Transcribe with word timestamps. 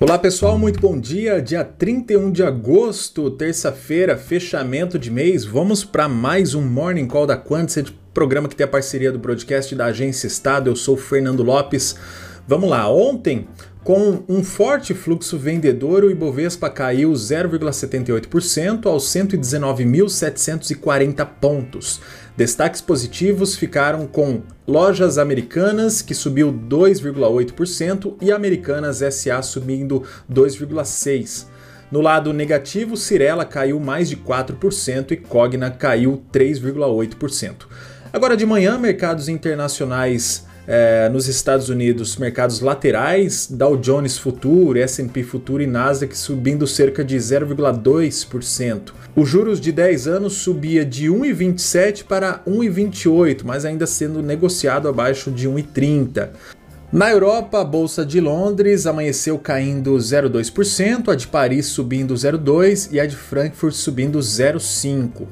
Olá 0.00 0.16
pessoal, 0.16 0.56
muito 0.56 0.78
bom 0.78 0.96
dia. 0.96 1.42
Dia 1.42 1.64
31 1.64 2.30
de 2.30 2.44
agosto, 2.44 3.32
terça-feira, 3.32 4.16
fechamento 4.16 4.96
de 4.96 5.10
mês. 5.10 5.44
Vamos 5.44 5.84
para 5.84 6.08
mais 6.08 6.54
um 6.54 6.62
Morning 6.62 7.08
Call 7.08 7.26
da 7.26 7.36
Quantset, 7.36 7.92
programa 8.14 8.48
que 8.48 8.54
tem 8.54 8.64
a 8.64 8.68
parceria 8.68 9.10
do 9.10 9.18
broadcast 9.18 9.74
da 9.74 9.86
Agência 9.86 10.28
Estado. 10.28 10.70
Eu 10.70 10.76
sou 10.76 10.96
Fernando 10.96 11.42
Lopes. 11.42 11.96
Vamos 12.48 12.68
lá, 12.70 12.90
ontem, 12.90 13.46
com 13.84 14.24
um 14.26 14.42
forte 14.42 14.94
fluxo 14.94 15.36
vendedor, 15.36 16.02
o 16.02 16.10
Ibovespa 16.10 16.70
caiu 16.70 17.12
0,78% 17.12 18.86
aos 18.86 19.04
119.740 19.04 21.28
pontos. 21.38 22.00
Destaques 22.34 22.80
positivos 22.80 23.54
ficaram 23.54 24.06
com 24.06 24.40
Lojas 24.66 25.18
Americanas, 25.18 26.00
que 26.00 26.14
subiu 26.14 26.50
2,8%, 26.50 28.14
e 28.18 28.32
Americanas 28.32 29.00
SA 29.14 29.42
subindo 29.42 30.02
2,6%. 30.32 31.44
No 31.92 32.00
lado 32.00 32.32
negativo, 32.32 32.96
Cirela 32.96 33.44
caiu 33.44 33.78
mais 33.78 34.08
de 34.08 34.16
4% 34.16 35.10
e 35.10 35.18
Cogna 35.18 35.70
caiu 35.70 36.22
3,8%. 36.32 37.66
Agora 38.10 38.34
de 38.34 38.46
manhã, 38.46 38.78
mercados 38.78 39.28
internacionais 39.28 40.47
é, 40.70 41.08
nos 41.08 41.26
Estados 41.26 41.70
Unidos, 41.70 42.18
mercados 42.18 42.60
laterais, 42.60 43.48
Dow 43.50 43.74
Jones 43.78 44.18
Futuro, 44.18 44.78
S&P 44.78 45.22
Futuro 45.22 45.62
e 45.62 45.66
Nasdaq 45.66 46.14
subindo 46.14 46.66
cerca 46.66 47.02
de 47.02 47.16
0,2%. 47.16 48.92
Os 49.16 49.26
juros 49.26 49.62
de 49.62 49.72
10 49.72 50.06
anos 50.06 50.34
subia 50.34 50.84
de 50.84 51.06
1,27 51.06 52.04
para 52.04 52.42
1,28, 52.46 53.40
mas 53.44 53.64
ainda 53.64 53.86
sendo 53.86 54.22
negociado 54.22 54.88
abaixo 54.88 55.30
de 55.30 55.48
1,30. 55.48 56.28
Na 56.92 57.10
Europa, 57.10 57.60
a 57.60 57.64
bolsa 57.64 58.04
de 58.04 58.20
Londres 58.20 58.86
amanheceu 58.86 59.38
caindo 59.38 59.96
0,2%, 59.96 61.08
a 61.10 61.14
de 61.14 61.26
Paris 61.26 61.66
subindo 61.66 62.12
0,2% 62.12 62.88
e 62.92 63.00
a 63.00 63.06
de 63.06 63.16
Frankfurt 63.16 63.74
subindo 63.74 64.18
0,5%. 64.18 65.26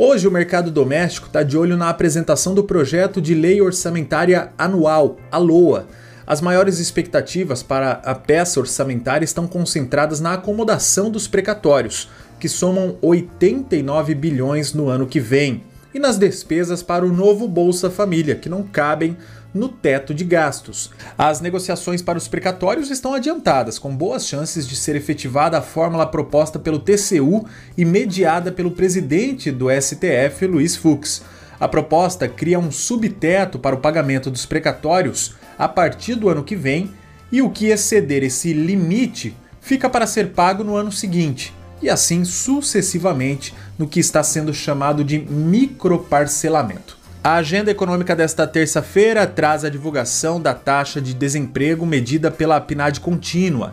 Hoje, 0.00 0.28
o 0.28 0.30
mercado 0.30 0.70
doméstico 0.70 1.26
está 1.26 1.42
de 1.42 1.58
olho 1.58 1.76
na 1.76 1.88
apresentação 1.88 2.54
do 2.54 2.62
projeto 2.62 3.20
de 3.20 3.34
lei 3.34 3.60
orçamentária 3.60 4.52
anual, 4.56 5.16
a 5.28 5.38
LOA. 5.38 5.88
As 6.24 6.40
maiores 6.40 6.78
expectativas 6.78 7.64
para 7.64 8.00
a 8.04 8.14
peça 8.14 8.60
orçamentária 8.60 9.24
estão 9.24 9.48
concentradas 9.48 10.20
na 10.20 10.34
acomodação 10.34 11.10
dos 11.10 11.26
precatórios, 11.26 12.08
que 12.38 12.48
somam 12.48 12.96
89 13.02 14.14
bilhões 14.14 14.72
no 14.72 14.88
ano 14.88 15.04
que 15.04 15.18
vem, 15.18 15.64
e 15.92 15.98
nas 15.98 16.16
despesas 16.16 16.80
para 16.80 17.04
o 17.04 17.12
novo 17.12 17.48
Bolsa 17.48 17.90
Família, 17.90 18.36
que 18.36 18.48
não 18.48 18.62
cabem 18.62 19.16
no 19.58 19.68
teto 19.68 20.14
de 20.14 20.24
gastos. 20.24 20.90
As 21.18 21.40
negociações 21.40 22.00
para 22.00 22.16
os 22.16 22.28
precatórios 22.28 22.90
estão 22.90 23.12
adiantadas, 23.12 23.78
com 23.78 23.94
boas 23.94 24.26
chances 24.26 24.66
de 24.66 24.76
ser 24.76 24.94
efetivada 24.94 25.58
a 25.58 25.62
fórmula 25.62 26.06
proposta 26.06 26.58
pelo 26.58 26.78
TCU 26.78 27.44
e 27.76 27.84
mediada 27.84 28.52
pelo 28.52 28.70
presidente 28.70 29.50
do 29.50 29.66
STF, 29.68 30.46
Luiz 30.46 30.76
Fux. 30.76 31.22
A 31.58 31.66
proposta 31.66 32.28
cria 32.28 32.58
um 32.58 32.70
subteto 32.70 33.58
para 33.58 33.74
o 33.74 33.80
pagamento 33.80 34.30
dos 34.30 34.46
precatórios 34.46 35.34
a 35.58 35.66
partir 35.66 36.14
do 36.14 36.28
ano 36.28 36.44
que 36.44 36.54
vem 36.54 36.90
e 37.32 37.42
o 37.42 37.50
que 37.50 37.66
exceder 37.66 38.22
esse 38.22 38.52
limite 38.52 39.36
fica 39.60 39.90
para 39.90 40.06
ser 40.06 40.30
pago 40.30 40.62
no 40.64 40.76
ano 40.76 40.90
seguinte, 40.90 41.52
e 41.82 41.90
assim 41.90 42.24
sucessivamente 42.24 43.54
no 43.78 43.88
que 43.88 44.00
está 44.00 44.22
sendo 44.22 44.54
chamado 44.54 45.04
de 45.04 45.18
microparcelamento. 45.18 46.97
A 47.28 47.34
agenda 47.34 47.70
econômica 47.70 48.16
desta 48.16 48.46
terça-feira 48.46 49.26
traz 49.26 49.62
a 49.62 49.68
divulgação 49.68 50.40
da 50.40 50.54
taxa 50.54 50.98
de 50.98 51.12
desemprego 51.12 51.84
medida 51.84 52.30
pela 52.30 52.58
PNAD 52.58 53.00
contínua. 53.00 53.72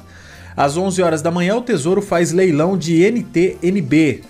Às 0.58 0.76
11 0.76 1.02
horas 1.02 1.22
da 1.22 1.32
manhã, 1.32 1.56
o 1.56 1.62
Tesouro 1.62 2.02
faz 2.02 2.34
leilão 2.34 2.78
de 2.78 3.02
NTNB. 3.10 4.24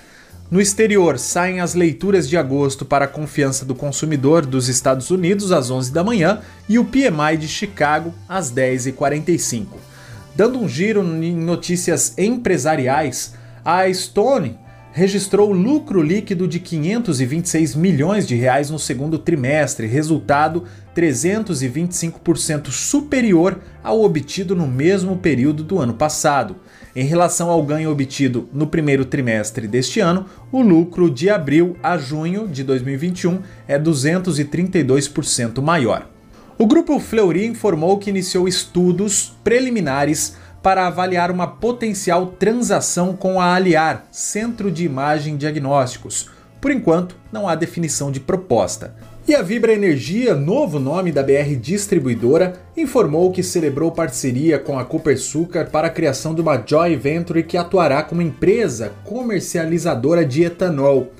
No 0.51 0.61
exterior, 0.61 1.17
saem 1.17 1.59
as 1.59 1.73
leituras 1.73 2.29
de 2.29 2.37
agosto 2.37 2.85
para 2.85 3.05
a 3.05 3.07
confiança 3.07 3.65
do 3.65 3.73
consumidor 3.73 4.45
dos 4.45 4.69
Estados 4.69 5.09
Unidos 5.09 5.51
às 5.51 5.71
11 5.71 5.91
da 5.91 6.03
manhã 6.03 6.41
e 6.69 6.77
o 6.77 6.85
PMI 6.85 7.35
de 7.39 7.47
Chicago 7.47 8.13
às 8.29 8.51
10h45. 8.51 9.65
Dando 10.35 10.59
um 10.59 10.69
giro 10.69 11.01
em 11.01 11.35
notícias 11.35 12.15
empresariais, 12.15 13.33
a 13.65 13.91
Stone 13.91 14.64
registrou 14.95 15.51
lucro 15.51 16.01
líquido 16.01 16.47
de 16.47 16.57
526 16.57 17.75
milhões 17.75 18.25
de 18.25 18.33
reais 18.33 18.69
no 18.69 18.79
segundo 18.79 19.19
trimestre, 19.19 19.87
resultado 19.87 20.63
325% 20.95 22.69
superior 22.69 23.59
ao 23.83 24.01
obtido 24.01 24.55
no 24.55 24.65
mesmo 24.65 25.17
período 25.17 25.65
do 25.65 25.79
ano 25.79 25.93
passado. 25.93 26.55
Em 26.95 27.03
relação 27.03 27.49
ao 27.49 27.61
ganho 27.61 27.91
obtido 27.91 28.47
no 28.53 28.67
primeiro 28.67 29.03
trimestre 29.03 29.67
deste 29.67 29.99
ano, 29.99 30.27
o 30.49 30.61
lucro 30.61 31.09
de 31.09 31.29
abril 31.29 31.75
a 31.83 31.97
junho 31.97 32.47
de 32.47 32.63
2021 32.63 33.41
é 33.67 33.77
232% 33.77 35.61
maior. 35.61 36.09
O 36.57 36.65
grupo 36.65 37.01
Fleury 37.01 37.45
informou 37.45 37.97
que 37.97 38.09
iniciou 38.09 38.47
estudos 38.47 39.35
preliminares 39.43 40.37
para 40.65 40.87
avaliar 40.87 41.29
uma 41.29 41.45
potencial 41.45 42.25
transação 42.25 43.15
com 43.15 43.39
a 43.39 43.53
Aliar, 43.53 44.07
Centro 44.11 44.71
de 44.71 44.83
Imagem 44.83 45.37
Diagnósticos. 45.37 46.27
Por 46.59 46.71
enquanto, 46.71 47.15
não 47.31 47.47
há 47.47 47.53
definição 47.53 48.09
de 48.09 48.19
proposta. 48.19 48.95
E 49.27 49.35
a 49.35 49.43
Vibra 49.43 49.73
Energia, 49.73 50.33
novo 50.33 50.79
nome 50.79 51.11
da 51.11 51.21
BR 51.21 51.55
Distribuidora, 51.61 52.59
informou 52.75 53.31
que 53.31 53.43
celebrou 53.43 53.91
parceria 53.91 54.57
com 54.57 54.79
a 54.79 54.83
Copersucar 54.83 55.69
para 55.69 55.85
a 55.85 55.91
criação 55.91 56.33
de 56.33 56.41
uma 56.41 56.59
joint 56.65 56.99
venture 56.99 57.43
que 57.43 57.57
atuará 57.57 58.01
como 58.01 58.23
empresa 58.23 58.91
comercializadora 59.03 60.25
de 60.25 60.45
etanol. 60.45 61.11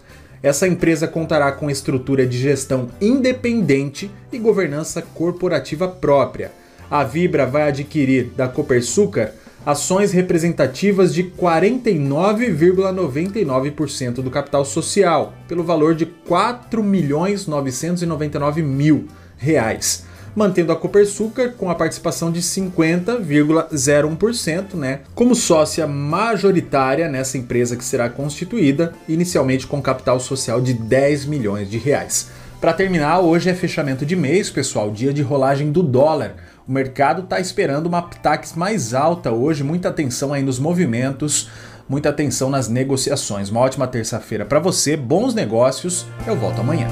Essa 0.41 0.67
empresa 0.67 1.07
contará 1.07 1.51
com 1.51 1.69
estrutura 1.69 2.25
de 2.25 2.39
gestão 2.39 2.87
independente 2.99 4.09
e 4.31 4.39
governança 4.39 5.03
corporativa 5.03 5.87
própria 5.87 6.64
a 6.89 7.03
Vibra 7.03 7.45
vai 7.45 7.67
adquirir 7.67 8.31
da 8.35 8.47
Copersucar 8.47 9.31
ações 9.65 10.11
representativas 10.11 11.13
de 11.13 11.23
49,99% 11.23 14.15
do 14.15 14.29
capital 14.29 14.63
social, 14.63 15.33
pelo 15.47 15.63
valor 15.63 15.95
de 15.95 16.05
4 16.05 16.83
milhões 16.83 17.47
999 17.47 18.61
mil 18.61 19.07
reais, 19.37 20.05
mantendo 20.35 20.71
a 20.71 20.75
Copersucar 20.75 21.53
com 21.53 21.71
a 21.71 21.75
participação 21.75 22.31
de 22.31 22.43
50,01%, 22.43 24.75
né, 24.75 24.99
como 25.15 25.33
sócia 25.33 25.87
majoritária 25.87 27.09
nessa 27.09 27.39
empresa 27.39 27.75
que 27.75 27.83
será 27.83 28.07
constituída, 28.07 28.93
inicialmente 29.09 29.65
com 29.65 29.81
capital 29.81 30.19
social 30.19 30.61
de 30.61 30.75
10 30.75 31.25
milhões 31.25 31.71
de 31.71 31.79
reais. 31.79 32.29
Para 32.61 32.73
terminar, 32.73 33.19
hoje 33.19 33.49
é 33.49 33.53
fechamento 33.53 34.05
de 34.05 34.15
mês, 34.15 34.49
pessoal, 34.49 34.89
dia 34.89 35.13
de 35.13 35.21
rolagem 35.21 35.71
do 35.71 35.83
dólar. 35.83 36.35
O 36.67 36.71
mercado 36.71 37.21
está 37.21 37.39
esperando 37.39 37.85
uma 37.85 38.01
PTAX 38.01 38.55
mais 38.55 38.95
alta 38.95 39.31
hoje, 39.31 39.63
muita 39.63 39.89
atenção 39.89 40.33
aí 40.33 40.41
nos 40.41 40.57
movimentos, 40.57 41.47
muita 41.87 42.09
atenção 42.09 42.49
nas 42.49 42.67
negociações. 42.67 43.49
Uma 43.51 43.59
ótima 43.59 43.85
terça-feira 43.85 44.43
para 44.43 44.59
você, 44.59 44.97
bons 44.97 45.35
negócios. 45.35 46.07
Eu 46.25 46.35
volto 46.35 46.61
amanhã. 46.61 46.87